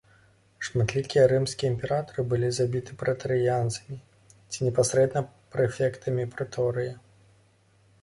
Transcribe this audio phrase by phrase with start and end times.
[0.67, 3.95] Шматлікія рымскія імператары былі забіты прэтарыянцамі
[4.49, 6.93] ці непасрэдна прэфектам прэторыя.